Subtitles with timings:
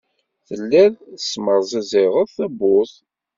[0.47, 2.95] Telliḍ tesmerziziɣeḍ tawwurt.